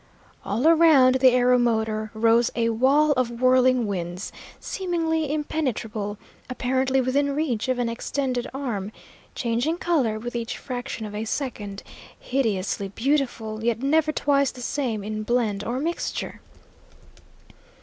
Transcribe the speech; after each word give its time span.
All 0.43 0.67
around 0.67 1.19
the 1.19 1.29
aeromotor 1.35 2.09
rose 2.15 2.49
a 2.55 2.69
wall 2.69 3.11
of 3.11 3.29
whirling 3.39 3.85
winds, 3.85 4.31
seemingly 4.59 5.31
impenetrable, 5.31 6.17
apparently 6.49 6.99
within 7.01 7.35
reach 7.35 7.67
of 7.67 7.77
an 7.77 7.87
extended 7.87 8.47
arm, 8.51 8.91
changing 9.35 9.77
colour 9.77 10.17
with 10.17 10.35
each 10.35 10.57
fraction 10.57 11.05
of 11.05 11.13
a 11.13 11.25
second, 11.25 11.83
hideously 12.19 12.87
beautiful, 12.87 13.63
yet 13.63 13.83
never 13.83 14.11
twice 14.11 14.49
the 14.49 14.61
same 14.63 15.03
in 15.03 15.21
blend 15.21 15.63
or 15.63 15.77
mixture. 15.79 16.41